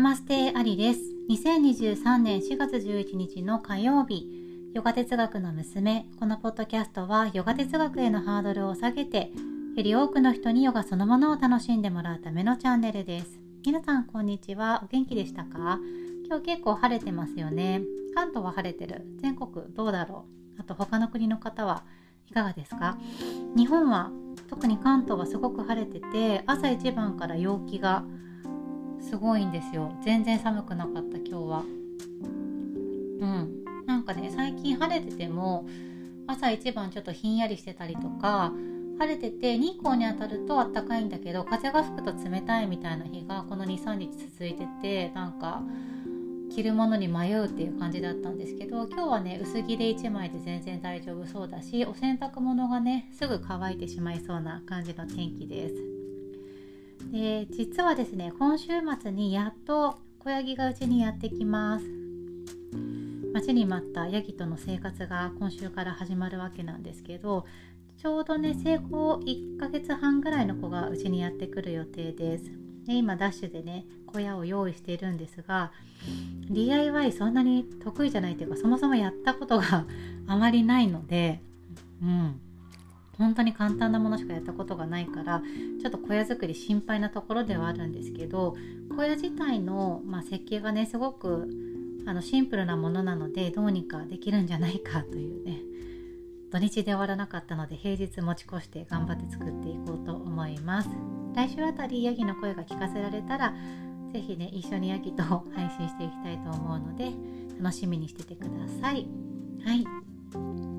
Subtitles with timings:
[0.00, 1.00] ナマステアリです。
[1.28, 4.26] 2023年4月11日の火曜日、
[4.72, 9.30] ヨガ哲学の娘、このポッドキャストはヨガ哲学へのハードルを下げて、
[9.76, 13.38] より多くの人にヨガそのものを楽しんでもらうためのチャンネルです。
[13.66, 14.80] 皆さんこんにちは。
[14.82, 15.78] お元気でしたか？
[16.26, 17.82] 今日結構晴れてますよね。
[18.14, 19.04] 関東は晴れてる。
[19.20, 20.24] 全国どうだろ
[20.56, 20.60] う？
[20.62, 21.84] あと他の国の方は
[22.30, 22.96] いかがですか？
[23.54, 24.10] 日本は
[24.48, 28.02] 特に関東はすごく晴れてて朝一番から陽気が
[29.10, 29.92] すごいんですよ。
[30.04, 31.64] 全然寒くなかった今日は。
[33.20, 33.64] うん。
[33.84, 35.66] なんかね最近晴れてても
[36.28, 38.52] 朝一番ちょっとひんやりしてたりとか
[39.00, 45.60] 晴れてて日光に当たるとあったかいんだけど風が吹くと冷たいみたいな日がこの23日続いててなんか
[46.54, 55.89] 着るものに迷うっていう感じだったんですけど今日はね薄着で1枚で全然大丈夫そうだしお洗濯物がねすぐ乾いてしまいそうな感じの天気です。
[57.12, 58.68] で実はですね今週
[59.00, 61.84] 末にやっと子ヤギがうちにやってきます。
[63.32, 67.46] 待ちに待ったヤギとの生活が今週から始まるわけなんですけど
[67.96, 72.44] ちょうどね生後1ヶ月半ぐらいの子がうちにやってくる予定です。
[72.86, 75.70] で今ダッシュでね小屋を用意しているんですが
[76.50, 79.86] DIY そんなに得意じゃないというかそもそもやったことが
[80.26, 81.40] あまりないので
[82.02, 82.40] うん。
[83.20, 85.42] 本当に簡単なものしかやったことがないから
[85.80, 88.56] ちょっと小屋作り心配なところではあるんですけど
[88.96, 91.46] 小屋自体の、まあ、設計がねすごく
[92.06, 95.60] あのシンプルなものなのでどうにかできるんじゃないか というね
[96.50, 100.88] 土日で終わらなかったので平日持ち越して頑張って作っていこうと思います。
[101.36, 103.54] 来週あたりヤギの声が聞かせられたら
[104.12, 107.12] 是非ね一緒にヤギと配信していきたいと思うので
[107.62, 109.06] 楽しみにしててください。
[109.64, 110.69] はい。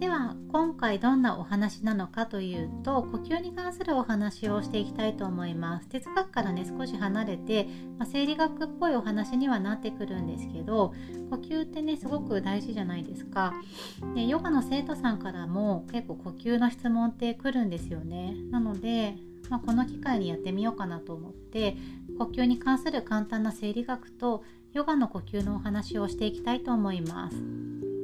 [0.00, 5.88] では今回どんなお話なのかというと呼吸に関するお話をしていきたいと思います。
[5.88, 10.94] 哲学からね少し離れて、まあ、生理学っぽいお話にはなってくるんですけど
[11.28, 13.52] 呼吸ってねすごく大事じゃないですか。
[14.14, 18.34] でヨガの生徒さんからも結構呼吸の質問ってくるんですよね。
[18.50, 19.16] なので
[19.50, 21.76] まあ、この機会にやってみようかなと思って
[22.18, 27.99] 呼吸に関する簡単な生理学とヨガの呼吸のお話をしていきたいと思います。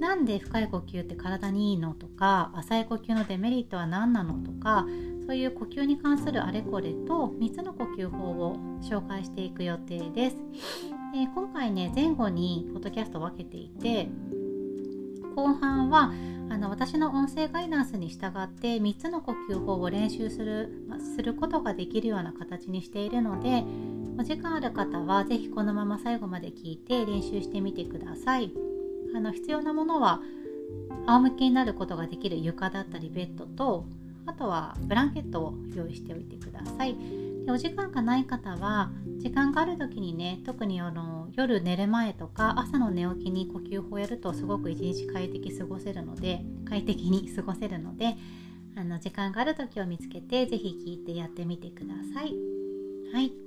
[0.00, 4.86] なんで深い呼吸って体にいいのとか浅い呼吸のデメリットは何なのとか
[5.26, 10.36] そういう呼吸に関するあれこれと3つの呼吸法を紹介していく予定です。
[11.12, 14.08] で今回ね前後にポッドキャストを分けていて
[15.34, 16.12] 後半は
[16.48, 20.86] あの私の音声ガイダンスに従って3つの呼吸法を練習する
[21.16, 23.64] することができるような形にしているので
[24.18, 28.75] お時間ある方は是非このまま最後まで聞いて練習してみてください。
[29.14, 30.20] あの必要なものは
[31.06, 33.86] 仰向けになることができる床だったりベッドと
[34.26, 36.96] あとはブランケットを用意しておいてください。
[37.46, 48.16] でお時間がない方は時間がある時にね特にあの夜寝る前とか朝の寝起きに呼吸法をやるとすごく一日快適過ごせるので快適に過ごせるので
[48.76, 52.34] あの時間がある時を見つけて是非聞いてやってみてください。
[53.12, 53.45] はい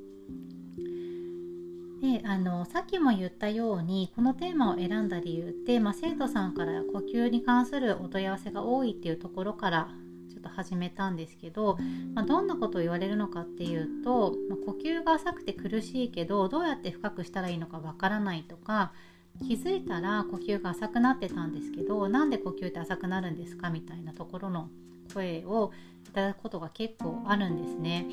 [2.02, 9.90] であのさっきも言ったようにこのテーマを選んだ理由って、まあ、生徒さんから呼吸に関するお問い合わせが多いっていうところから
[10.30, 11.78] ちょっと始めたんですけど、
[12.14, 18.94] まあ、どんなことを言われるのかっていうと、まあ、呼吸が浅くて苦しいけどどうやって深くしたらいいのかわからないとか
[19.40, 24.70] 気づいたら呼吸が浅くなってたんですけどなんで呼吸って浅くなるんですかみたいなところの
[25.14, 25.72] 声を
[26.08, 28.08] いただくことが結構あるんですね。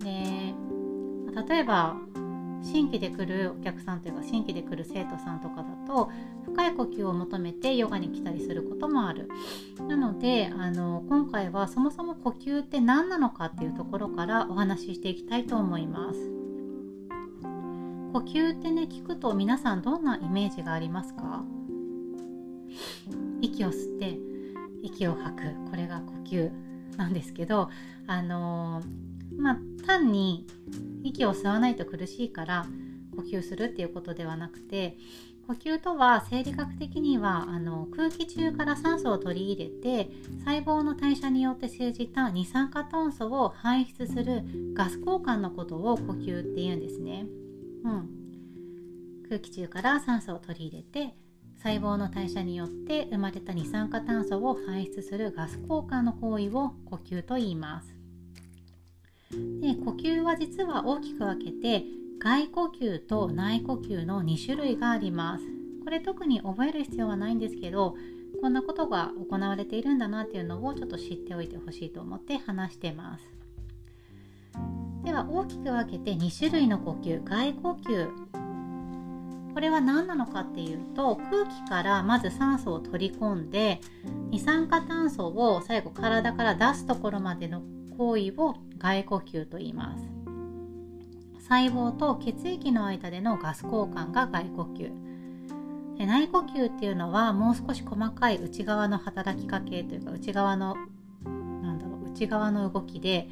[0.00, 0.54] で
[1.48, 1.96] 例えば
[2.64, 6.10] 新規で来るお客さんというか新規で来る生徒さんとかだと
[6.44, 9.28] 深い呼吸を求めてヨガに来たりすることもある。
[9.86, 16.18] なのであの今回はそもそも呼吸って何なのかっていうところからお話ししていきたいと思います。
[18.12, 21.44] 呼吸ってね聞くと皆さんどんなイメージがありますか？
[23.40, 24.16] 息を吸って
[24.82, 25.42] 息を吐く。
[25.70, 26.50] これが呼吸
[26.96, 27.68] なんですけど
[28.06, 28.82] あの
[29.38, 30.46] まあ単に
[31.02, 32.66] 息を吸わないと苦しいから
[33.16, 34.96] 呼吸するっていうことではなくて
[35.46, 40.10] 呼吸とは生理学的にはあの空気中から酸素を取り入れて
[40.44, 44.42] 細胞の代謝によって生じた二酸化炭素を排出する
[44.74, 47.26] ガス交換のことを呼吸っていうんですね。
[47.84, 48.08] うん、
[49.28, 51.14] 空気中から酸素を取り入れて
[51.58, 58.03] 細胞の代謝によって生まれた二酸化炭素を排出するガス交換の行為を呼吸と言います。
[59.60, 61.84] で呼吸は実は大きく分けて
[62.18, 65.44] 外呼吸と内呼吸の2種類があります。
[65.84, 67.94] これ特に覚える必要はないんですけど
[68.40, 73.24] こんなことが行われているんだなっていうのをちょっと知っておいてほしいと思って話してます。
[75.04, 78.08] では大きく分けて2種類の呼吸外呼吸。
[79.52, 83.80] これは何なのかっていうと空気からまず酸素を取り込んで
[84.30, 87.62] 二酸化炭素を最後体から出すところまでの
[87.96, 90.04] 行為を外呼吸と言います。
[91.48, 95.04] 細胞と血液の間でのガス交換が外呼吸。
[96.06, 100.76] 内呼吸っていうのはもう少し細かい内側の働きかけというか内側の
[101.24, 103.28] なんだろう内側の動きで、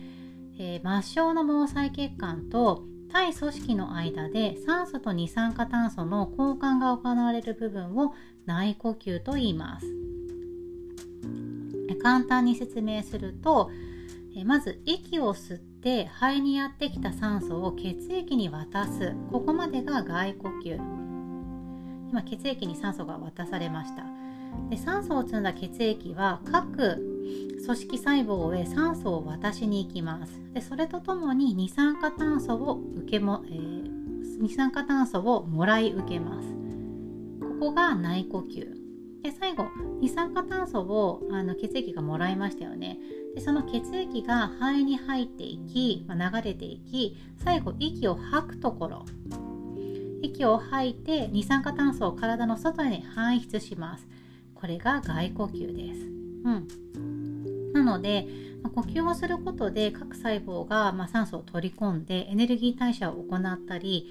[0.59, 8.15] えー、末梢の毛細血管と対組織の間で酸素と二酸化炭素の交換が行われる部分を
[8.47, 9.87] 内呼吸と言います。
[12.03, 13.71] 簡単に説明すると
[14.45, 19.15] まず息を吸って肺にやってきた酸素を血液に渡す。
[19.31, 20.77] ここまでが外呼吸。
[22.11, 24.05] 今血液に酸素が渡されました。
[24.71, 26.97] で酸素を積んだ血液は各
[27.65, 30.41] 組織細胞へ酸素を渡しに行きます。
[30.53, 33.91] でそれとともに二酸化炭素を受けも、えー、
[34.41, 36.49] 二酸化炭素をもらい受けます。
[37.61, 38.83] ここが内呼吸。
[39.23, 39.67] で最後
[40.01, 42.99] 二酸化炭素をあの血液がもらいましたよね。
[43.35, 49.07] でその血液が肺に入っていき、まあ、流れていき最後息を吐くところ。
[50.23, 54.07] 息を吐いて二酸化炭素を体の外に排出します。
[54.55, 56.01] これが外呼吸です、
[56.45, 58.29] うん、なので
[58.77, 64.07] 呼吸をすることで各細胞が、ま酸素を取り込んでエネルギー代謝を行ったり、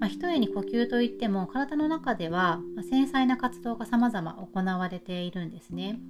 [0.00, 6.00] まあ、一重に呼吸といっても体の中では、ま繊細な活動が様々行われているんですね。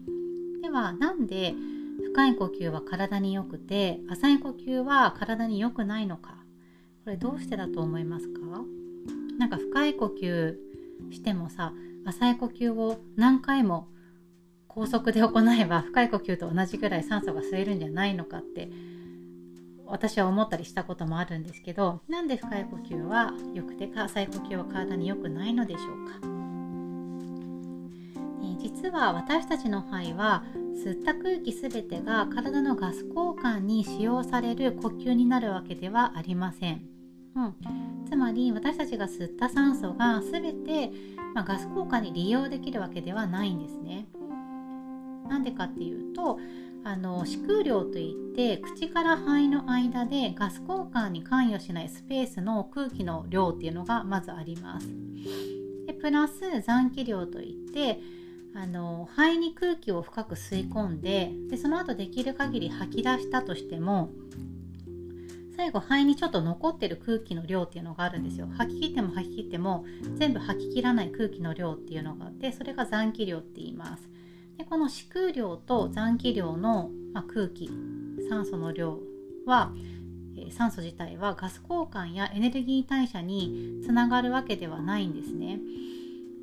[0.62, 1.54] ではなんで
[2.04, 6.36] 深い呼吸は体に良くて浅い呼吸は体に良くないのか。
[7.04, 8.40] これどうしてだと思いますか？
[9.38, 10.54] なんか深い呼吸
[11.10, 11.72] してもさ
[12.04, 13.88] 浅い呼吸を何回も
[14.68, 18.70] 高速で行えば深い呼吸と同じぐらい酸素が吸えるんじゃないのかって
[19.86, 26.26] 私は思ったりしたこともあるんですけどなんで深い呼吸は良くて浅い呼吸は体に良くないのでしょうか、
[28.62, 30.44] 実は私たちの肺は
[30.84, 36.82] 吸った空気すべてが体のガス交換に使用される呼吸になるわけではありません。
[37.34, 37.54] うん、
[38.08, 40.90] つまり私たちが吸った酸素が全て、
[41.34, 44.06] まあ、ガス交換に利用できるわけではないんですね。
[45.28, 46.38] なんでかっていうと
[46.84, 54.88] あの歯空量といって口から肺の間でガス交換に関与しないスペースの空気の量っていうのがまずあります。
[55.86, 58.00] でプラス残気量といって
[58.54, 64.10] あの肺に空気を深く吸い込んででその後できる限り吐き出したとしても
[65.56, 68.48] 最後肺にちょっと残ってる空気の量っていうのがあるんですよ。
[68.56, 69.84] 吐き切っても吐き切っても
[70.16, 74.08] 全部吐き切らない空気の量っていうのがあってそれが残気量って言います。
[74.58, 77.70] でこの視空量と残気量の、まあ、空気
[78.28, 78.98] 酸素の量
[79.46, 79.72] は、
[80.50, 85.60] 酸素自体はガス交換やエネルギー代謝につながるわけではないんですね。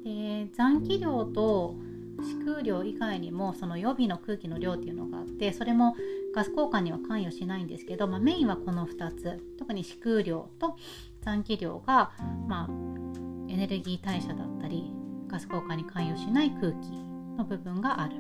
[0.03, 1.75] で残気量と
[2.23, 5.95] 視空量以外にもその予備の空気の量っていうのがあってそれも
[6.33, 10.75] ガス交換には関与しないんですけど、まあ、メインはこの2つ特に視空量と
[11.21, 12.11] 残気量が、
[12.47, 12.71] まあ、
[13.49, 14.91] エネルギー代謝だったり
[15.27, 16.91] ガス交換に関与しない空気
[17.37, 18.15] の部分がある。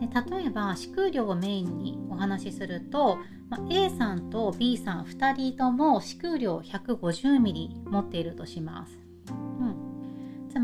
[0.00, 3.18] で例えば視空量をメインにお話しすると、
[3.48, 9.03] まあ、A さんと B さん2人とも視空量 150ml 持っているとします。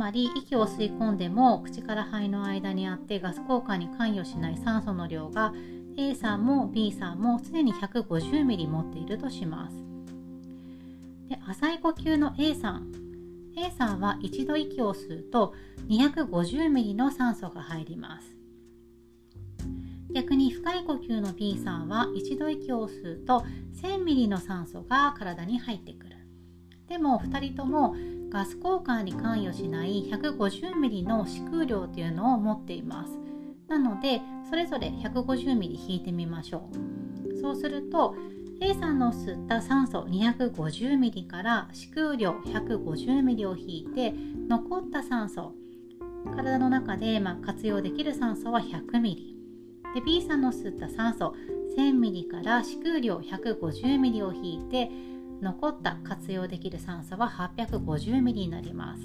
[0.00, 5.52] つまり息を吸い込んでも口から肺の間にあってガス交換に関与しない酸素の量が
[5.98, 9.76] A さんも B さんも常に 150ml 持っているとします。
[11.28, 12.90] で浅い呼吸の A さん。
[13.58, 15.52] A さんは一度息を吸うと
[15.88, 18.26] 250ml の酸素が入ります。
[20.14, 23.44] 逆に深い呼吸の B さんは一度息を吸うと
[23.82, 26.16] 1000ml の酸素が体に入ってくる。
[26.88, 27.94] でも2人とも
[28.30, 33.18] ガス交換に関与しない 150ml の視空量というのを持っています。
[33.68, 37.36] なのでそれぞれ 150ml 引いてみましょう。
[37.40, 38.14] そうすると
[38.60, 44.12] A さんの吸った酸素 250ml から視空量 150ml を引いて
[44.48, 45.54] 残った酸素
[46.36, 49.14] 体の中でまあ活用できる酸素は 100ml
[49.94, 51.34] で B さんの吸った酸素
[51.76, 54.90] 1000ml から視空量 150ml を引いて
[55.40, 59.02] 残った活用できる酸素は 850ml になります。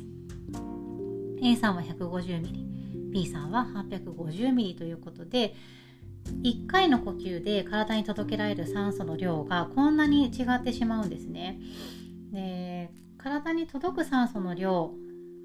[1.41, 5.55] A さんは 150ml B さんは 850ml ということで
[6.43, 11.59] 1回の呼吸で体に届けられる酸素の量がこんなに違ってしまうんですね。
[12.31, 14.91] で体に届く酸素の量、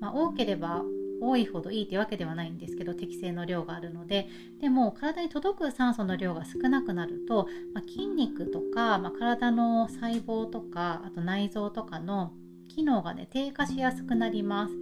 [0.01, 0.83] まあ、多ければ
[1.21, 4.29] 多いほどいいってわけではないんですけど適正の量があるので。
[4.61, 12.33] でも体に届く酸素の量が少なくなると、まあ、筋肉とか、まあ、体の細胞とかあと内臓とかの
[12.69, 14.75] 機能がね低下しやすくなります。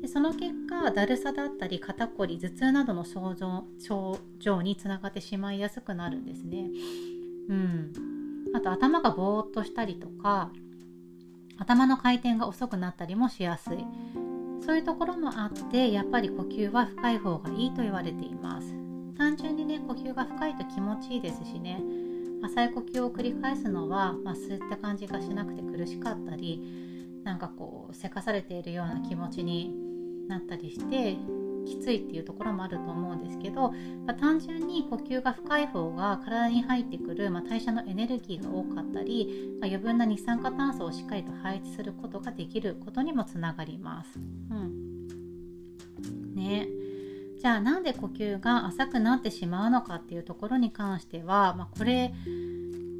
[0.00, 6.68] でその結果だるさだったり肩こり頭痛などの症状症状につながってしまいやすくなるんですね。
[7.48, 7.92] うん。
[8.54, 10.50] あと頭がぼーっとしたりとか
[11.58, 14.25] 頭の回転が遅くなったりもしやすい。
[14.60, 18.74] そういうところもあってやっぱり呼吸は深い方がいいと言われています。
[19.16, 21.82] 単純にね呼吸が深いと気持ちいいですしね。
[22.42, 26.62] 浅い呼吸を繰り返すのは、まあ、吸った感じがしなくて苦しかったり
[27.24, 29.74] なんかこうせかされているような気持ちに
[30.28, 31.16] なったりして
[31.66, 33.72] きついっていうところもあると思うんですけど、
[34.06, 44.18] まあ、単純に呼吸が深い方が体に入ってくる、まあ、代謝のエネルギーが多かったり、まあ、余分な二酸化炭素をしっかりと排出することができることにもつながります。
[44.18, 44.86] うん
[46.34, 46.68] ね、
[47.40, 52.12] じゃあなんで呼吸が浅くなってしまうのかっていうところに関しては、まあ、これ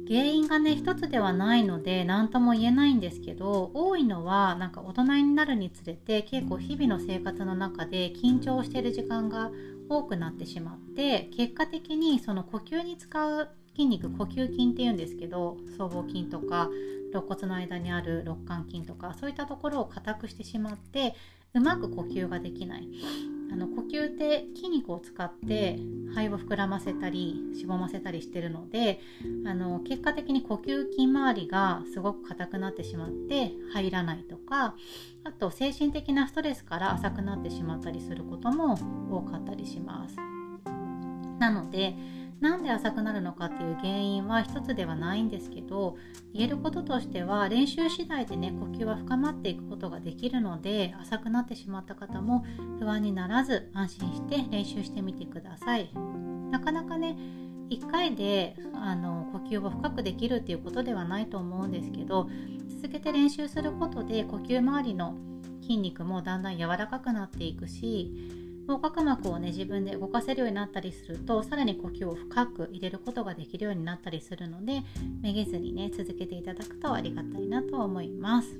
[0.07, 9.51] 原因がね一つではないので何とも言えないんですけど多いのはなんか大人になるにつれて結構日々の生活の中で緊張してる時間が
[9.89, 16.69] 多くなってしまって結果的にその呼吸に使う筋肉呼吸筋っていうんですけど僧帽筋とか
[17.13, 21.15] 肋骨の間にある肋間筋とかそういったところを硬くしてしまって
[21.53, 22.87] うまく呼吸ができない。
[23.51, 28.99] あの呼吸って筋肉を使って肺を膨らませたりしぼませたりしてるので
[29.45, 34.75] あの結果的に呼吸筋周りがすごく硬くなってしまって入らないとか
[35.23, 38.77] あと精神的なストレスから浅くなってしまったりすることも
[39.11, 40.15] 多かったりします。
[41.39, 41.95] なので
[42.39, 45.97] なんで浅くなるのかっていう原因は一つではないんですけど
[46.33, 52.45] 言えることとしては練習次第でね呼吸は深まっていくことができるので浅くなってしまった方も
[52.79, 55.89] 不安にならず安心して練習してみてください。
[56.51, 57.17] なかなかね
[57.69, 62.29] 1回であの呼吸を深くできるっていうことではないと思うんですけど
[62.69, 65.17] 続けて練習することで呼吸周りの
[65.61, 68.36] 筋肉もだんだん柔らかくなっていくし
[68.67, 74.83] 横隔膜をね自分で動かせるようになったりするとさらに呼吸を深く入れることができるようになったりするので
[75.21, 78.59] めげずにね続けていただくとありがたいなと思います。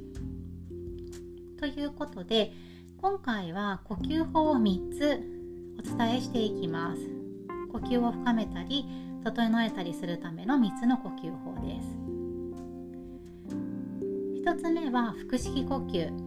[1.59, 2.53] ということで
[3.01, 5.19] 今回は呼吸法を3つ
[5.79, 7.01] お伝えしていきます。
[7.71, 8.85] 呼吸を深めたり
[9.23, 11.87] 整えたりするための3つの呼吸法です。
[14.45, 16.26] 1つ目は腹式呼吸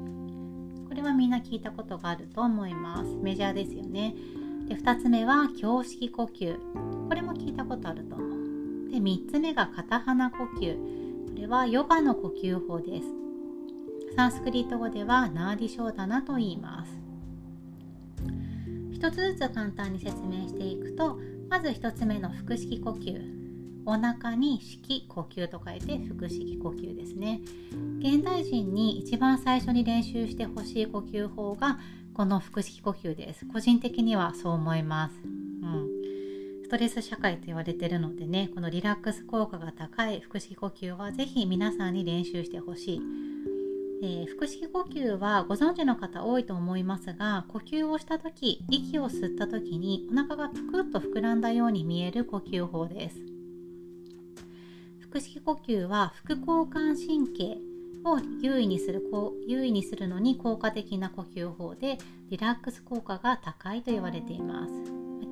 [0.90, 3.14] これはみんな聞いたことがあると思います。
[3.22, 4.12] メジャーですよね。
[4.66, 6.56] で2つ目は胸式呼吸。
[7.08, 8.90] これも聞いたことあると思う。
[8.90, 10.74] で3つ目が片鼻呼吸。
[10.74, 13.06] これはヨガの呼吸法です。
[14.16, 16.92] サンスクリット語ではナーディショーダナと言います。
[18.92, 23.39] 一つずつ簡単に説明していくとまず1つ目の腹式呼吸。
[23.90, 27.40] お腹に式呼吸と書いて腹式呼吸ですね。
[27.98, 31.80] 現代人に一番最初に練習してほしい呼吸法が
[32.14, 33.44] この腹式呼吸です。
[33.46, 35.16] 個人的にはそう思います。
[35.24, 35.88] うん。
[36.62, 43.00] ストレス社会と言われてるのでねこのリラックス効果が高い腹式呼吸は是非皆さんに練習してほしい。
[44.04, 53.29] えー、腹式呼吸はご存知の方多いと思いますが呼吸をした時息を吸った時にお腹がぷくっと膨らんだように見える呼吸法です。
[55.12, 57.58] 腹式呼吸は副交感神経
[58.04, 59.02] を優位にする
[59.46, 61.98] 優位にするのに効果的な呼吸法で
[62.30, 64.72] リラックス効果が高いと言われています。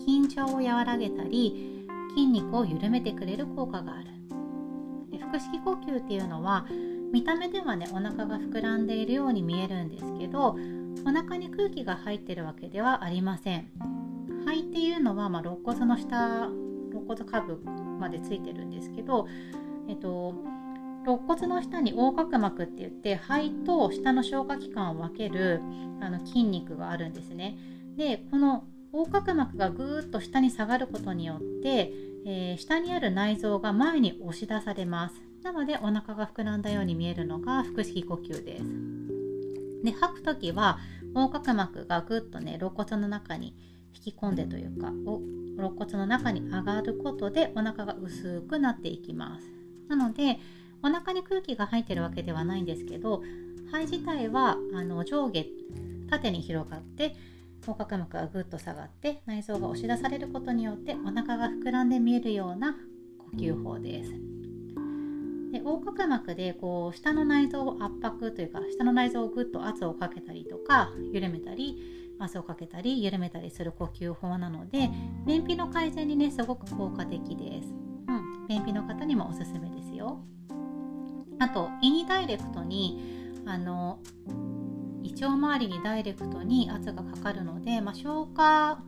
[0.05, 4.07] 緊張を和らげたり筋肉を緩めてくれる効果がある。
[5.13, 6.67] で腹式呼吸っていうのは
[7.13, 10.57] 見た目ではねお腹が膨らんでいるように見えるんですけど
[11.07, 13.71] お腹に空気が入ってるわけではありません。
[14.45, 16.49] 肺っていうのは、まあ、肋骨の下
[16.91, 17.61] 肋骨下部
[18.01, 19.27] までついてるんですけど
[19.89, 20.35] えっと、
[21.05, 25.61] 肋骨の下に横隔膜って言って肺と下の消化器官を分ける
[26.01, 27.59] あの筋肉があるんですね。
[27.97, 31.93] でこの横隔膜がぐーっと下に下がることによって、
[32.27, 35.15] えー、下にある内臓が前に押し出されます。
[35.43, 38.65] なのでお腹が膨らんだように見えるのが腹式呼吸です。
[39.85, 40.79] で吐く時は
[41.15, 43.55] 横隔膜がぐっとね肋骨の中に
[43.95, 49.58] 引き込んでというか肋骨の中に上がることでお腹が薄くなっていきます。
[49.89, 50.39] なので
[50.83, 53.23] お腹に空気が入ってるわけではないんですけど
[53.71, 55.47] 肺自体はあの上下
[56.11, 57.17] 縦に広がって
[57.67, 62.77] 横隔膜がぐっと下がって内臓が押し出されることによってお腹が膨らんで見えるような
[63.19, 64.11] 呼吸法です。
[65.53, 71.79] で横隔膜でこう下の内臓を圧迫というか下の内臓をぐっと圧をかけたりとか緩めたり
[72.19, 74.91] 汗をかけたり緩めたりする呼吸法なので
[75.27, 77.69] 便秘の改善にねすごく効果的です、
[78.09, 79.78] うん、便秘の方にもおすすめです。
[79.99, 80.21] よ
[81.39, 83.99] あと胃にダイレクトにあの
[85.03, 88.83] 胃腸周りにダイレクトに圧がかかるので、まあ、消化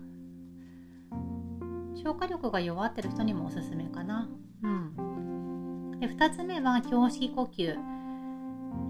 [1.94, 4.28] 消化力が弱ってる人にもおすすめかな。
[4.62, 7.76] うん、で2つ目は胸式呼吸、え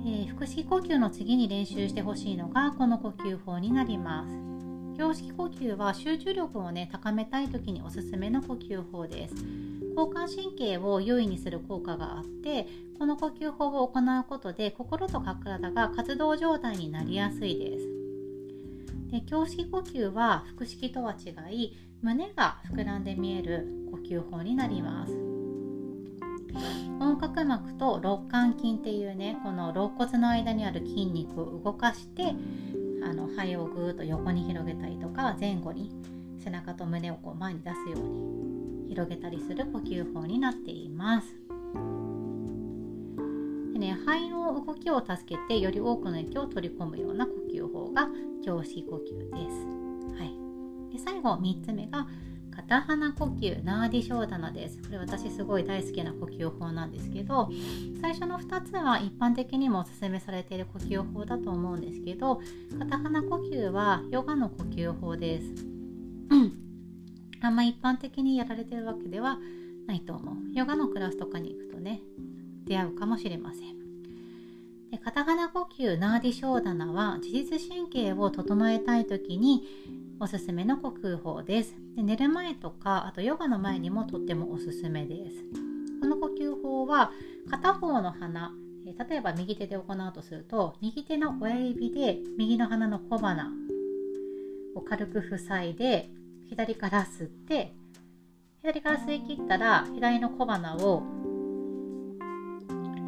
[0.04, 4.59] ー、腹式呼吸の次に練習してほしいのがこの呼吸法になります。
[5.00, 9.34] 胸式呼吸は集中力をね高めたい時におすすめの呼吸法です。
[9.96, 12.66] 交感神経を優位にする効果があって
[12.98, 17.84] この呼吸法を行うことで心と体が活動状態になりやすいです
[19.10, 25.12] で胸式呼吸は腹式とは違い胸が膨らんで見える呼吸法になります
[27.00, 32.34] 横隔膜と肋間筋っていうねこの肋骨の間にある筋肉を動かして
[33.02, 35.90] あの肺をぐーっと横に広げたりとか前後に
[36.42, 41.28] 背中と胸をこう前に出すように広げたりする呼吸法になっています。
[43.72, 48.08] でね、肺の動きを助けてより多くの息を取り込むような呼吸法が
[48.44, 50.16] 胸式呼吸です。
[50.18, 52.06] はい、で最後3つ目が
[52.60, 54.78] 片鼻呼吸ナーディショーダナです。
[54.82, 57.48] これ私すごい大好きな呼吸法なんですけど
[58.02, 62.40] 最初の2つは一般的にもおすすめされている呼吸法だと思うんですけど
[62.78, 65.46] 片鼻呼吸はヨガの呼吸法です。
[67.42, 69.38] あんま一般的にやられてるわけでは
[69.86, 70.34] ないと思う。
[70.52, 72.02] ヨガのクラスとかに行くとね
[72.66, 73.80] 出会うかもしれません。
[74.90, 79.64] で片鼻呼吸ナーディショーダナは自律神経を整えたい時に
[80.22, 81.74] おすすめの呼吸法です。
[81.96, 85.36] で寝る前とかあとヨガの前にもとってもおすすめです。
[86.02, 87.10] この呼吸法は
[87.50, 88.52] 片方の鼻
[88.84, 93.50] 例えば右手で行うとすると右手の親指で右の鼻の小鼻
[94.74, 96.10] を軽く塞いで
[96.50, 97.72] 左から吸って
[98.60, 101.02] 左から吸い切ったら左の小鼻を、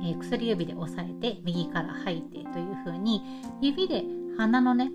[0.03, 3.23] えー、薬指で押さえて右から吐いてというふうに
[3.61, 4.03] 指で
[4.39, 4.91] 鼻のね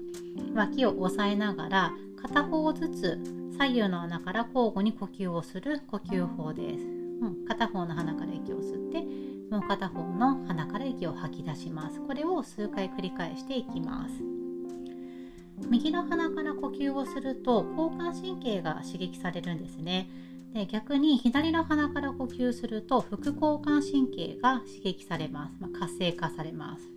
[0.56, 1.91] 脇を押さえながら
[2.28, 3.20] 片方ずつ
[3.58, 12.02] 左右の穴から交互に呼吸をする呼吸法です、うん、片方の鼻から息を吸ってもう片方の鼻から息を吐き出します。
[12.02, 14.16] これを数回繰り返していきます。
[15.70, 20.10] 右の鼻から呼吸をすると交感神経が刺激されるんですね。
[20.54, 26.96] で逆に左の鼻から呼吸すると副交感神経が刺激されます、まあ、活性化されます。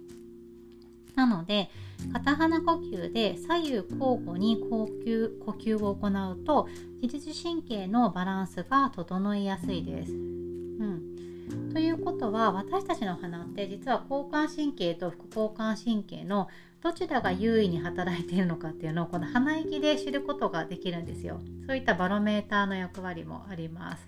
[1.14, 1.70] なので
[2.12, 6.68] 片鼻呼吸で左右交互に呼吸呼吸を行うと
[7.02, 10.12] 自律神経のバランスが整いやすいです。
[10.12, 16.48] うん、ということは私たちの鼻って実は交感神経と副交感神経の
[16.82, 21.40] どちらが優位に働いているのかっていうのをこの鼻息で知ることができるんですよ。
[21.66, 24.06] そういったバロメーターの役割もあります。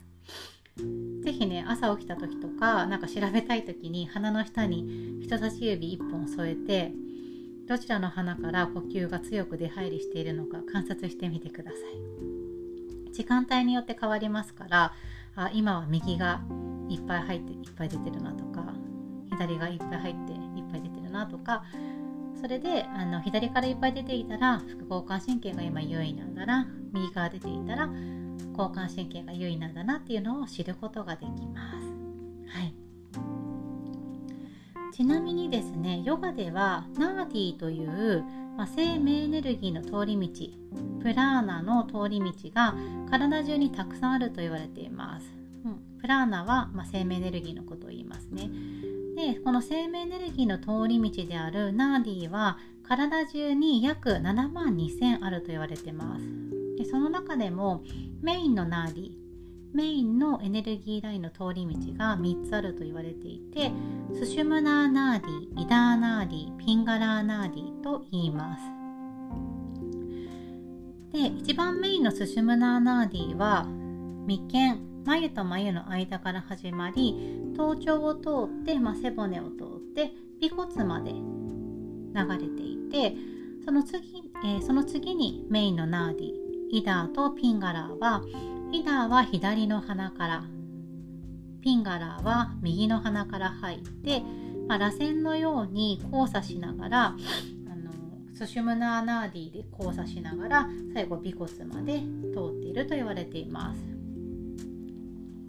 [0.77, 6.93] 是非ね朝起きた時とか何か調べたい時に鼻の下に人差し指1本添えて
[7.67, 12.33] どちらの鼻から呼吸が強く出入りしているのか観察してみてください。
[13.13, 14.93] 時間帯によって変わりますから
[15.37, 16.41] あ今は右が
[16.89, 18.75] いっぱい入っていっぱい出てるなとか
[19.31, 21.63] 左がいっぱい入っていっぱい出てるなとか
[22.41, 27.89] それであの左からいっぱい出ていたら副交感神経が今優位なんだな右側出ていたら
[28.57, 32.57] 交感神経が優位なんだなっていうのを知ることができます。
[32.57, 32.75] はい。
[34.93, 38.23] ちなみにですねヨガではナーディーという、
[38.57, 40.29] まあ、生命エネルギーの通り道
[41.03, 42.75] プラーナの通り道が
[43.11, 45.27] 体中にたくさんあると言われています、
[45.65, 48.51] うん、プラーナは、まあ、生命エネルギーのことを言いますね。
[49.17, 56.62] でこの生命エネルギーの通り道であるナーディーは体中に約7万2000あると言われてます。
[56.83, 57.83] でその中でも
[58.23, 59.11] メインのナーディ
[59.73, 63.71] メインのエネルギーラインの通り道が3つあると言われていて
[64.15, 68.63] スシュムナーナーディイダーナーディピンガラーナーディと言います。
[71.13, 73.67] で一番メインのスシュムナーナーディは
[74.27, 78.29] 眉間眉と眉の間から始まり頭頂を通
[78.63, 81.19] って、まあ、背骨を通って尾骨まで流
[82.39, 83.15] れていて
[83.65, 86.42] その次,、えー、その次にメインのナーディ
[86.73, 88.23] イダーとピンガラーは
[88.73, 90.45] ヒダーは左の鼻から
[91.61, 94.23] ピンガラーは右の鼻から入って、
[94.67, 97.93] まあ、螺旋のように交差しながらあの
[98.35, 102.01] スシュムナーナーディーで交差しながら最後尾骨まで
[102.33, 103.81] 通っていると言われています。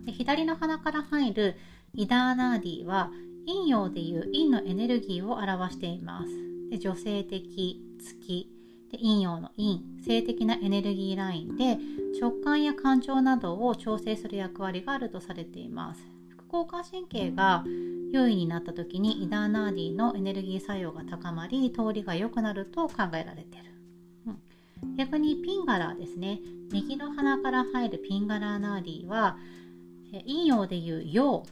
[0.06, 1.56] で左の鼻から入る
[1.94, 3.12] イダーナーディーは
[3.48, 6.30] 陰陽でいう陰のエネルギーを表しています。
[6.70, 8.50] で女性的月
[8.94, 11.78] で陰陽の陰性的なエネルギーラインで
[12.20, 16.02] 食感や感情などを調整する役割があるとされています。
[16.30, 17.64] 副交感神経が
[18.14, 23.72] 優位になった時にイダーナーディのエネルギー作用が高まり通りが良くなると考えられている、
[24.28, 26.40] うん、逆にピンガラーですね。
[26.72, 29.38] 右の鼻から入るピンガラーナーディは
[30.12, 31.44] 陰陽でいう陽。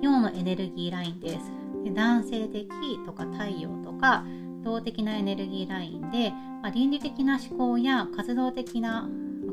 [0.00, 1.52] 陽のエネルギーラインです。
[1.92, 2.68] 男性的
[3.04, 4.24] とか太陽とか
[4.62, 6.30] 動的なエネルギーラインで、
[6.62, 9.08] まあ、倫理的な思考や活動的な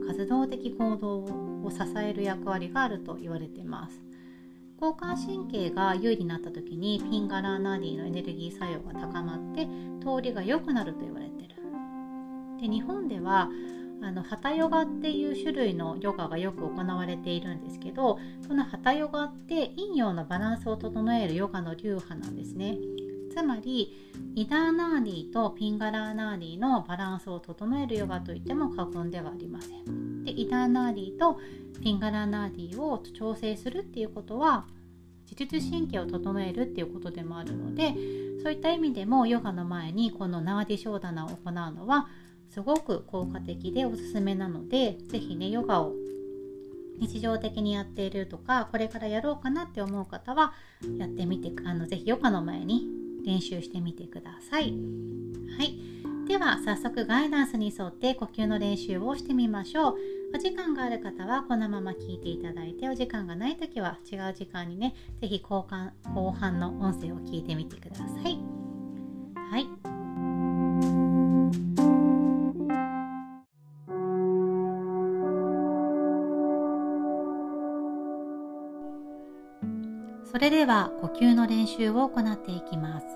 [0.08, 4.02] 活動的行動を支える役割があると言われています。
[4.80, 9.66] 交感神経が優位になった時にピンガラーナーディのエネルギー作用が高まって
[10.00, 11.56] 通りが良くなると言われてる。
[12.62, 13.50] で日本では
[14.02, 22.78] あのハタヨガっていう種類のヨガがよく行われているんですけどこのハタヨガって陰陽のバランスを整えるヨガの流派なんですね。
[23.38, 23.94] つまり
[24.34, 30.24] イダーナーディとピンガラーナーディのバランスを整えるヨガといっても過言ではありません。
[30.24, 31.40] でイダーナーディと
[31.80, 34.66] ピンガラーナーディを調整するっていうことは
[35.30, 37.94] 自律神経を整えるっていうことでもあるので
[38.42, 42.08] そういった意味でもヨガの前にこのナーディショーダナを行うのは
[42.50, 45.94] すごく効果的でおすすめなので是非ねヨガを
[47.00, 50.54] 日常的にやっているとかこれからやろうかなって思う方は
[50.98, 54.74] やってみてあのぜひヨガの前に練習してみてください。
[55.58, 55.78] はい。
[56.28, 59.96] では早速ガイダンスに沿って呼吸の練習をしてみましょう。
[60.34, 68.40] お時間がある方はこのまま聞いていただいてお時間がない時は違う時間にね是非後半後半の音声を聞いてみてください。
[69.52, 69.87] はい。
[80.78, 83.08] は呼吸の練習を行っていきます。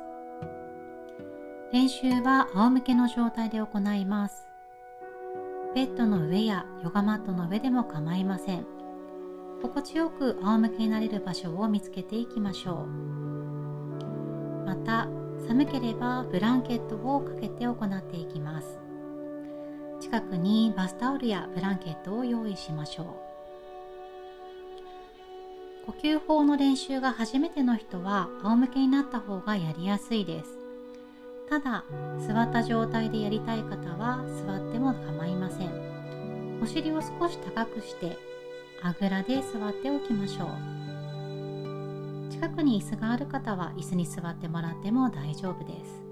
[1.72, 4.48] 練習は仰向けの状態で行います。
[5.76, 8.66] ベッドの上やヨガマットの上でも構いません。
[9.62, 12.88] 心地よく仰向けになれる場所を見つけていきましょう。
[14.66, 15.08] また、
[15.48, 18.80] 寒ければブランケットをかけて行っていきます。
[20.00, 23.21] 近くにバスタオルやブランケットを用意しましょう。
[25.86, 30.58] 呼吸法の練習が初めての人は仰向けになった方がやりやすいです。
[31.50, 31.84] ただ
[32.20, 36.62] 座った状態でやりたい方は座っても構いません。
[36.62, 38.18] お尻を少し高くして
[38.84, 40.48] あぐらで座っておきましょう。
[42.32, 46.04] 近くに椅子がある方は椅子に座ってもらっても大丈夫です。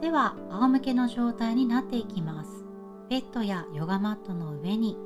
[0.00, 2.50] では仰向けの状態になっていきます。
[3.08, 4.98] ベッドやヨガマットの上に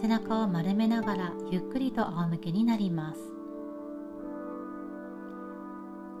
[0.00, 3.20] 背中を丸めながらゆっくりと仰向けになります。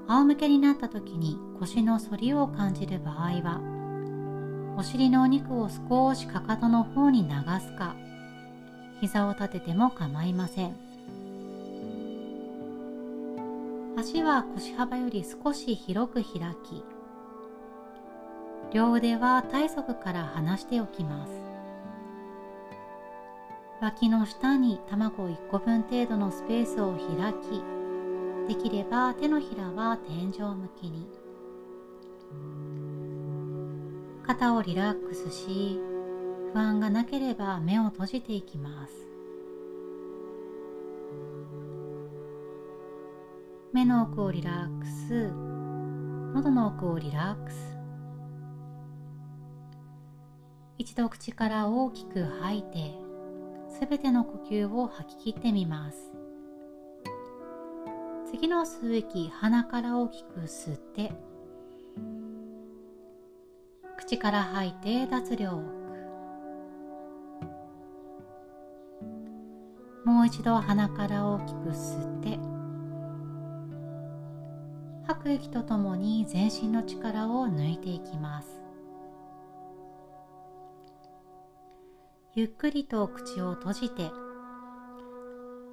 [0.08, 3.60] 仰向けになった時に腰の反りを感じる場合は
[4.76, 7.94] お尻のお肉を少しかかとの方に流すか
[9.00, 10.92] 膝を立てても構いません。
[14.02, 16.82] 足は腰幅より少し広く開き
[18.72, 21.51] 両腕は体側から離しておきます。
[23.82, 31.08] 脇の下に卵1個分程度のスペースを開きできれば手のひらは天井向きに。
[34.24, 35.80] 肩をリラックスし
[36.52, 38.94] 不安がなければ目を閉じていきます。
[43.72, 45.32] 目の奥をリラックス
[46.36, 47.76] 喉の奥をリラックス。
[50.78, 53.01] 一度口から大きく吐いて
[53.82, 56.12] すべての呼吸を吐き切ってみます。
[58.30, 61.10] 次の吸う息鼻から大きく吸って
[63.98, 65.56] 口から吐いて脱力
[70.04, 72.38] もう一度鼻から大きく吸って
[75.08, 78.61] 吐く息とともに全身の力を抜いていきます。
[82.34, 84.10] ゆっくりと口を閉じて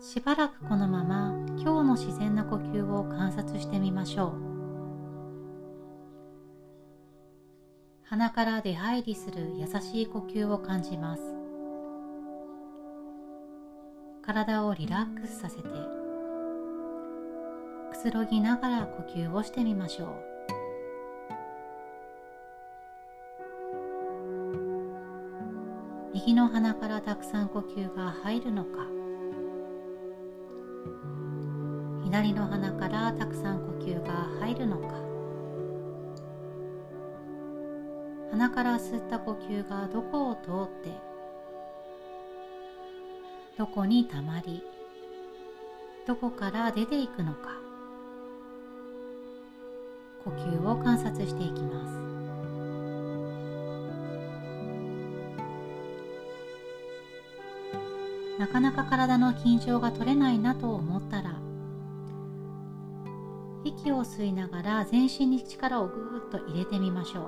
[0.02, 4.50] しばらくこのまま今日の自然な呼吸を観察してみましょう。
[8.04, 11.22] 鼻から出入りする優しい呼吸を感じます。
[14.22, 15.64] 体をリラックスさせて
[17.90, 20.29] くつろぎながら呼吸をしてみましょう。
[26.34, 28.88] の鼻からたくさん呼吸が入るのか。
[32.04, 34.96] 左の鼻からたくさん呼吸が入るのか。
[38.32, 40.92] 鼻から吸った呼吸がどこを通って
[43.58, 44.64] どこにたまり
[46.08, 47.60] どこから出ていくのか。
[50.24, 51.99] 呼吸を観察していきます。
[58.40, 61.42] なかなか体の緊張が取れないなと思ったら
[63.66, 67.26] 息を吸いながら全身に力をぐーっと入れてみましょう。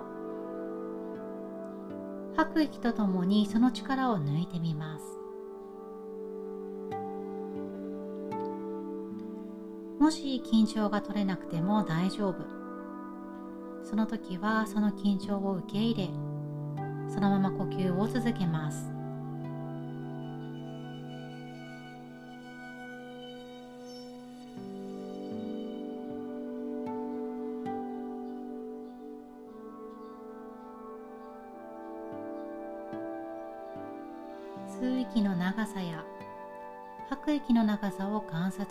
[2.38, 5.04] 吐く息とともにその力を抜いてみます。
[10.00, 12.38] もし緊張が取れなくても大丈夫。
[13.84, 16.10] その時はその緊張を受け入れ
[17.14, 18.91] そのまま呼吸を続けます。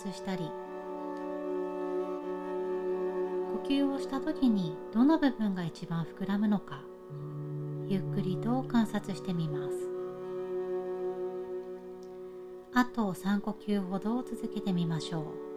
[0.09, 0.49] したり
[3.53, 6.81] 呼吸をした時にどの部分が一番膨らむのか
[7.87, 9.91] ゆっくりと観察してみます。
[12.73, 15.50] あと3呼吸ほど続けてみましょう。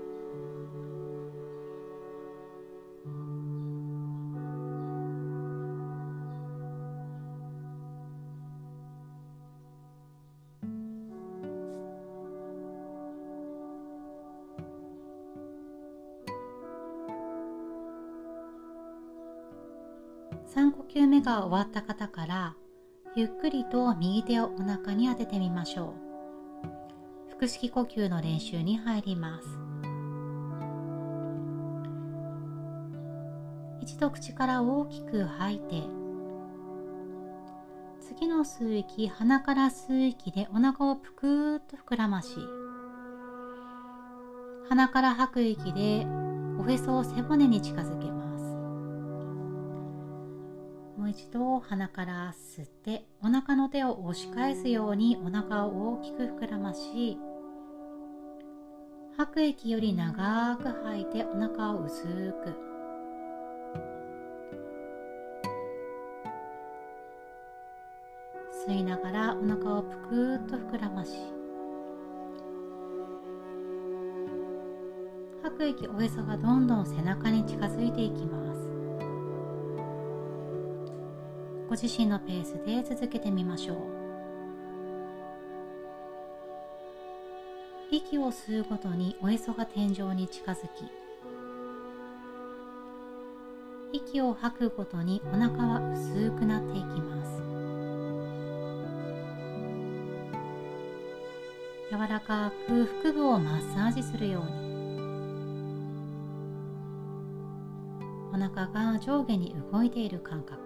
[21.24, 22.54] が終わった方から
[23.16, 25.94] ゆっくりと右手をお腹に当ててみましょ
[27.32, 27.34] う。
[27.34, 29.48] 腹式呼吸の練習に入ります。
[33.80, 35.82] 一度口から大きく吐いて
[38.00, 42.36] 次の吸う息鼻から吸う息でお腹をぷくーっと膨らまし
[44.70, 46.06] 鼻から吐く息で
[46.58, 48.23] おへそを背骨に近づけます。
[51.14, 57.16] 一度鼻から吸ってお腹の手を押し返すようにお腹を大きく膨らまし
[59.16, 62.74] 吐く息より長く吐いてお腹を薄く。
[68.66, 71.12] 吸いながらお腹をぷくっと膨らまし
[75.44, 78.53] 吐く息おへそがどんどん背中に近づいていきます。
[81.74, 83.76] ご自身のペースで続けてみましょう。
[87.90, 90.68] 息を吸うごとにおへそが天井に近づき
[93.92, 97.42] 息を吐くごとにお腹は薄くなっていきます。
[101.90, 104.52] 柔らかく腹部をマッサージするように
[108.32, 110.63] お腹が上下に動いている感覚。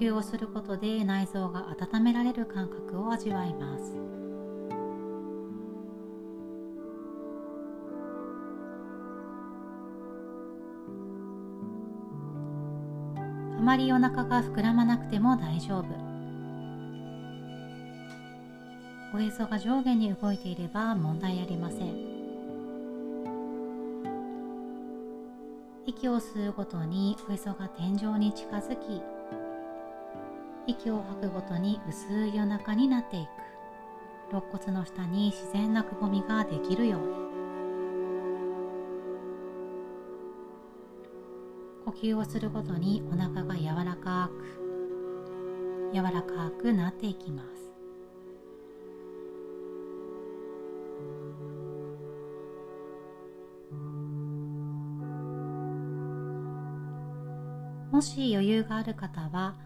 [0.00, 3.94] 吸をすることで内臓が温められる感覚を味わいます。
[13.58, 15.84] あまりお腹が膨らまなくても大丈夫。
[19.14, 22.10] おへそが上下に動いていれば問題ありません。
[25.84, 29.02] 息を吸うごとにおへそが天井に近づき
[30.66, 33.28] 息を吐くごとに薄いお腹になっていく。
[34.32, 37.30] 肋骨の下に自然なくぼみができるように。
[41.84, 47.48] 呼吸をするごとにお腹が柔らかく柔らかくなっていきます。
[57.90, 59.56] もし余裕がある方は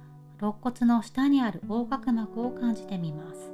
[0.44, 3.50] 肋骨の下にある横隔膜を感じてみます。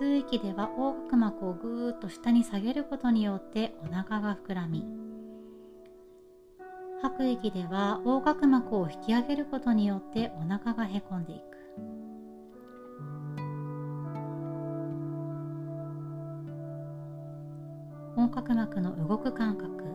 [0.00, 4.84] 吸う息では横隔膜をぐーっと下に下げることによってお腹が膨らみ
[7.02, 11.42] 吐く息では横隔膜を引き上げることによってお腹がへこんでいく。
[18.16, 19.87] 横隔膜の動く感覚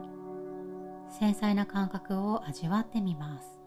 [1.20, 3.64] 繊細な感覚を味わってみます。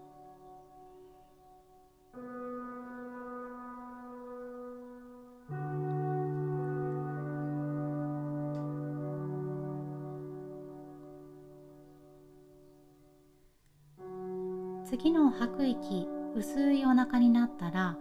[14.89, 17.97] 次の吐く息薄いお腹になったら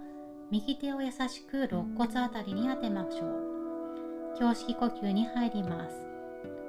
[0.53, 6.07] 右手を優しく肋骨あたりに当てましょう胸式呼吸に入ります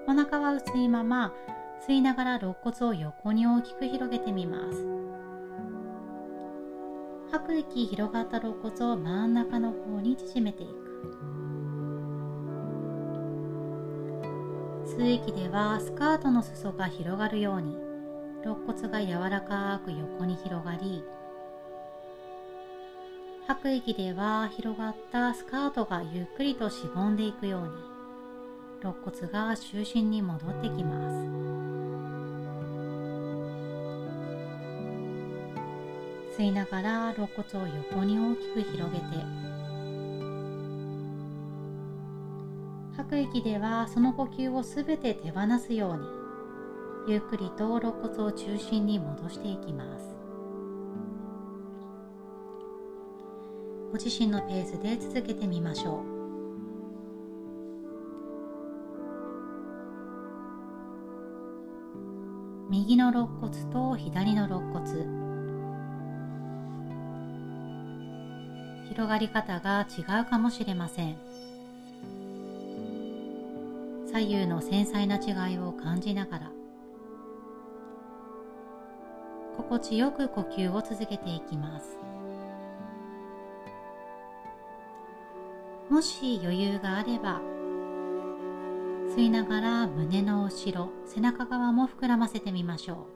[0.07, 1.31] お腹は薄いまま
[1.85, 4.87] 吸いながら肋骨を横に大きく広げてみます。
[7.31, 10.87] 吐く息広がった肋骨を真ん中の方に縮めていく。
[14.97, 17.77] 吸う息ではスカートの裾が広がるように
[18.41, 21.03] 肋骨が柔らかく横に広がり
[23.45, 27.96] 吐く息では広がったスカートがゆっくりとしぼんでいくように
[28.81, 31.37] 肋骨が中心に戻ってきます。
[36.37, 39.05] 吸いながら肋骨を横に大きく広げて
[42.95, 45.97] 吐く息ではその呼吸をすべて手放すよう
[47.09, 50.15] にゆっくりと肋骨を中心に戻していきます。
[53.91, 56.16] ご自身のペースで続けてみましょう。
[62.87, 64.85] 右の肋骨と左の肋骨。
[68.87, 71.17] 広がり方が違うかもしれません。
[74.09, 76.51] 左右の繊細な違いを感じながら。
[79.57, 81.97] 心地よく呼吸を続けていきます。
[85.89, 87.41] もし余裕があれば
[89.17, 93.07] 吸いながら胸の後ろ背中側も膨らませてみましょ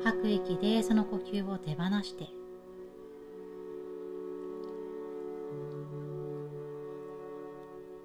[0.00, 0.04] う。
[0.04, 2.28] 吐く息でその呼吸を手放して。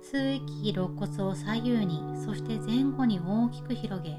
[0.01, 4.17] 吸う息肋骨を左右にそして前後に大きく広げ。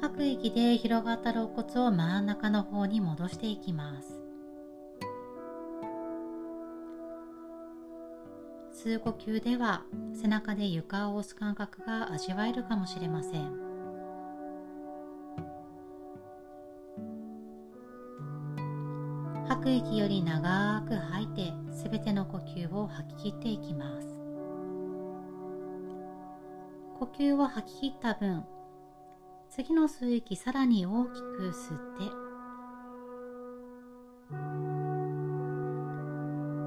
[0.00, 4.17] 吐く息で広がった肋骨を真ん中の方に戻していきます。
[8.84, 9.82] 吸う呼吸では
[10.14, 13.50] 背中で床を押す感覚が味わえるかもしれません。
[19.48, 24.06] 吐く息より長く吐いてすべての呼吸を吐き切っていきます。
[27.00, 28.44] 呼吸を吐き切った分
[29.50, 31.78] 次の吸う息さらに大きく吸っ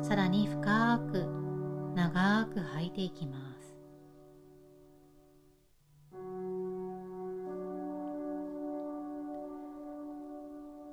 [0.02, 1.41] てさらに深く
[2.13, 3.76] 長く吐いていきます。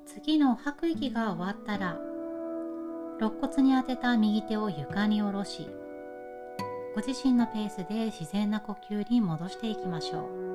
[0.05, 1.97] 次の吐く息が終わったら
[3.19, 5.67] 肋骨に当てた右手を床に下ろし
[6.95, 10.48] ご自身のペースで自然な呼吸に戻していきましょう。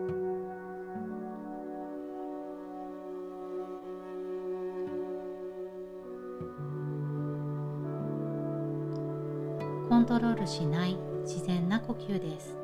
[10.45, 12.55] コントロールしない自然な呼吸です。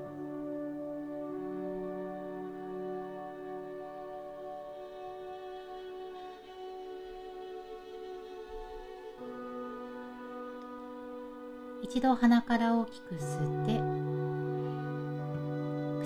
[11.83, 13.81] 一度鼻から大きく吸って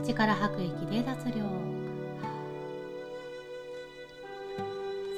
[0.00, 1.42] 口から吐く息で脱力。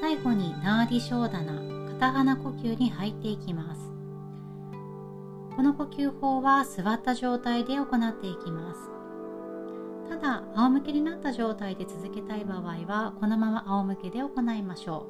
[0.00, 1.52] 最後にナーディショーダナ
[1.92, 3.95] 片鼻呼吸に入っていきます。
[5.56, 8.90] この呼吸法は座った状態で行っていきます。
[10.10, 15.06] ただ仰向けになった状態で続けたい場合はこのまま仰向けで行いましょ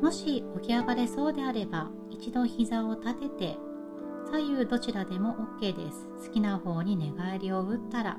[0.00, 0.04] う。
[0.04, 3.58] もし起き上がれそうであれば一度膝を立てて
[4.30, 6.08] 左右どちらでも OK です。
[6.28, 8.16] 好きな方に寝返りを打ったら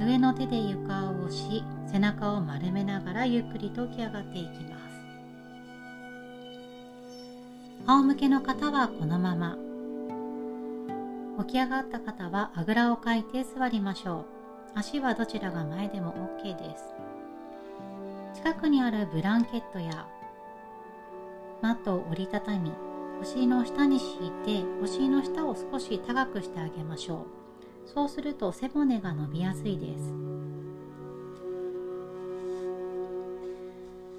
[0.00, 4.84] 上の手で床を押し背中を丸めながらゆっくりと起き上がっていきます。
[7.86, 9.58] 仰向けの方はこのまま。
[11.40, 14.24] 起き上がった方はあぐらをかいて座りましょう。
[14.76, 16.94] 足はどちらが前でも OK です。
[18.34, 20.06] 近くにあるブランケットや
[21.62, 22.72] マットを折りたたみ
[23.20, 27.26] お尻の下に敷いてお尻の下を少し高くしてあげましょ
[27.86, 27.88] う。
[27.88, 30.12] そうすると背骨が伸びやすいです。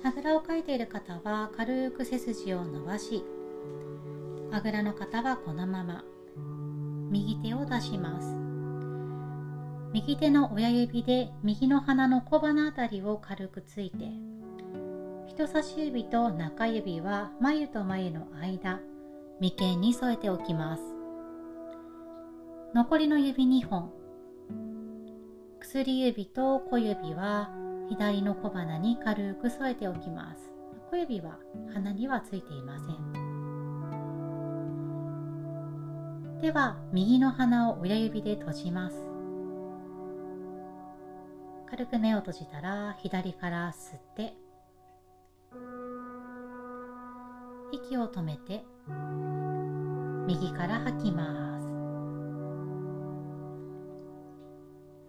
[0.03, 3.23] あぐらをかいている方は軽く背筋を伸ばし
[4.51, 6.03] あぐらの方はこのまま。
[7.11, 8.45] 右手を出します。
[9.93, 14.11] 右手の親指で右の鼻の小鼻あたりを軽くついて
[15.25, 18.81] 人差し指と中指は眉と眉の間
[19.39, 20.83] 眉間に添えておきます。
[22.73, 23.89] 残りの指2本
[25.61, 27.49] 薬指と小指は
[27.89, 30.51] 左の小鼻に軽く添えておきます。
[30.91, 31.39] 小指は
[31.73, 33.24] 鼻にはついていません。
[36.45, 38.95] では右の鼻を親指で閉じます。
[41.67, 44.35] 軽く目を閉じたら左から吸って
[47.71, 48.63] 息を止めて
[50.27, 51.65] 右から吐きます。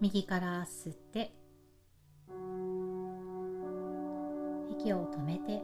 [0.01, 1.35] 右から吸って
[4.71, 5.61] 息を止めて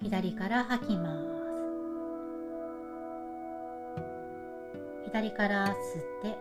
[0.00, 1.45] 左から吐きます。
[5.06, 5.74] 左から吸っ
[6.20, 6.36] て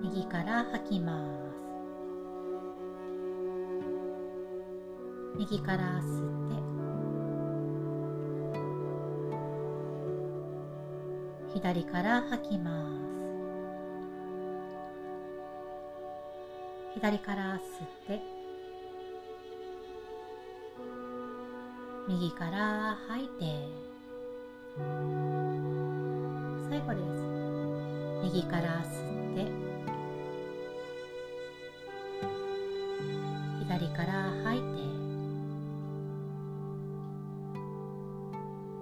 [0.00, 1.28] 右から吐きます。
[5.38, 6.30] 右から吸っ
[11.52, 12.98] て左から吐きます。
[16.94, 17.60] 左から吸っ
[18.06, 18.22] て
[22.08, 23.87] 右から吐いて。
[26.68, 27.18] 最後です。
[28.22, 28.86] 右から吸
[29.32, 29.46] って。
[33.60, 34.12] 左から
[34.44, 34.66] 吐いて。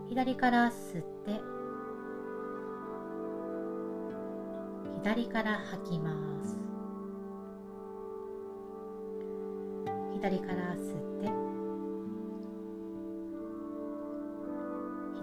[0.08, 1.40] 左から吸って。
[5.02, 6.10] 左から吐きま
[6.44, 6.56] す。
[10.14, 11.45] 左から吸って。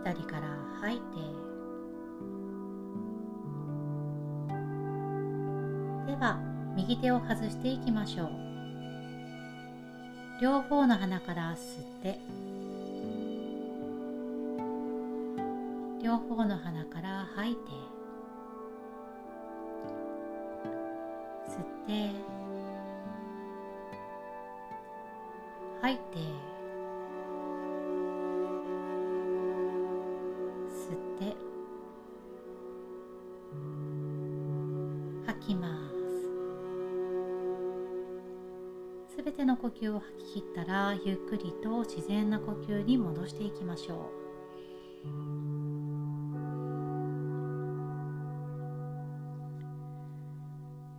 [0.03, 0.41] 左から
[0.81, 1.03] 吐いて。
[6.07, 6.37] では
[6.75, 8.29] 右手を外していきましょう。
[10.41, 12.19] 両方の鼻から吸って。
[16.03, 17.61] 両方の鼻から吐いて。
[21.47, 22.22] 吸って。
[40.17, 44.23] 吐き切ったらゆっくりと自然な呼吸に戻していきましょう。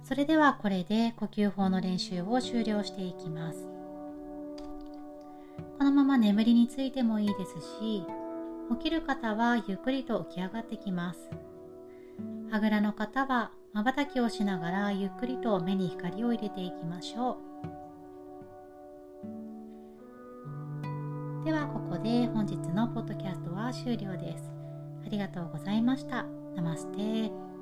[0.04, 3.66] それではこれで呼吸法の練習を終了していきます。
[5.78, 8.04] このまま眠りについてもいいですし
[8.70, 11.30] 起きる方はゆっくりと起き上がってきます。
[12.52, 17.53] あぐらの方はまばたきをしながらゆっくりと目に光を入れていきましょう。
[23.74, 24.52] 終了です。
[25.04, 26.24] ありがとうございました。
[26.54, 27.53] ナマステ。